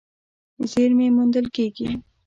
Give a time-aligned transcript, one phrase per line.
[0.71, 1.89] زېرمې موندل کېږي.